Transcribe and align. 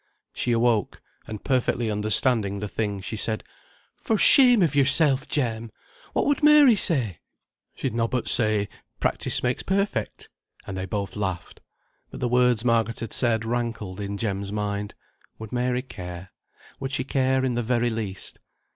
She 0.33 0.51
awoke, 0.51 0.99
and 1.27 1.43
perfectly 1.43 1.91
understanding 1.91 2.57
the 2.57 2.67
thing, 2.67 3.01
she 3.01 3.15
said, 3.15 3.43
"For 3.97 4.17
shame 4.17 4.63
of 4.63 4.73
yourself, 4.73 5.27
Jem! 5.27 5.69
What 6.13 6.25
would 6.25 6.41
Mary 6.41 6.75
say?" 6.75 6.97
Lightly 6.97 7.07
said, 7.07 7.11
lightly 7.11 7.17
answered. 7.19 7.79
"She'd 7.79 7.93
nobbut 7.93 8.27
say, 8.27 8.69
practice 8.99 9.43
makes 9.43 9.61
perfect." 9.61 10.27
And 10.65 10.75
they 10.75 10.87
both 10.87 11.15
laughed. 11.15 11.61
But 12.09 12.19
the 12.19 12.27
words 12.27 12.65
Margaret 12.65 13.01
had 13.01 13.13
said 13.13 13.45
rankled 13.45 13.99
in 13.99 14.17
Jem's 14.17 14.51
mind. 14.51 14.95
Would 15.37 15.51
Mary 15.51 15.83
care? 15.83 16.31
Would 16.79 16.91
she 16.93 17.03
care 17.03 17.45
in 17.45 17.53
the 17.53 17.61
very 17.61 17.91
least? 17.91 18.39